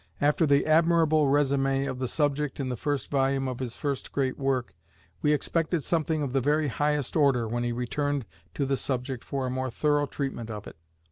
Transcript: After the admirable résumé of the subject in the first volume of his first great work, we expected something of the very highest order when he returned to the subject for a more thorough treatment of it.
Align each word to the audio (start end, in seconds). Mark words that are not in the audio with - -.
After 0.19 0.47
the 0.47 0.65
admirable 0.65 1.27
résumé 1.27 1.87
of 1.87 1.99
the 1.99 2.07
subject 2.07 2.59
in 2.59 2.69
the 2.69 2.75
first 2.75 3.11
volume 3.11 3.47
of 3.47 3.59
his 3.59 3.75
first 3.75 4.11
great 4.11 4.35
work, 4.39 4.73
we 5.21 5.31
expected 5.31 5.83
something 5.83 6.23
of 6.23 6.33
the 6.33 6.41
very 6.41 6.69
highest 6.69 7.15
order 7.15 7.47
when 7.47 7.63
he 7.63 7.71
returned 7.71 8.25
to 8.55 8.65
the 8.65 8.77
subject 8.77 9.23
for 9.23 9.45
a 9.45 9.51
more 9.51 9.69
thorough 9.69 10.07
treatment 10.07 10.49
of 10.49 10.65
it. 10.65 10.75